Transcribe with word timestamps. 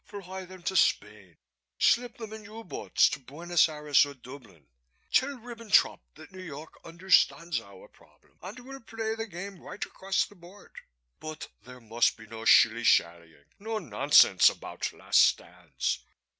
Fly 0.03 0.45
them 0.45 0.63
to 0.63 0.75
Spain, 0.75 1.37
slip 1.77 2.17
them 2.17 2.33
in 2.33 2.43
U 2.45 2.63
boats 2.63 3.07
to 3.09 3.19
Buenos 3.19 3.69
Aires 3.69 4.03
or 4.03 4.15
Dublin. 4.15 4.65
Tell 5.13 5.37
Ribbentrop 5.37 5.99
that 6.15 6.31
New 6.31 6.41
York 6.41 6.73
understands 6.83 7.61
our 7.61 7.87
problem 7.87 8.35
and 8.41 8.57
will 8.61 8.79
play 8.79 9.13
the 9.13 9.27
game 9.27 9.59
right 9.61 9.85
across 9.85 10.25
the 10.25 10.33
board, 10.33 10.71
but 11.19 11.49
there 11.61 11.79
must 11.79 12.17
be 12.17 12.25
no 12.25 12.45
shilly 12.45 12.83
shallying, 12.83 13.45
no 13.59 13.77
nonsense 13.77 14.49
about 14.49 14.91
'last 14.91 15.19
stands.' 15.21 15.99